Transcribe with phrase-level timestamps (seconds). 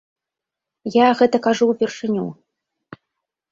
[0.95, 2.27] Я гэта кажу ўпершыню.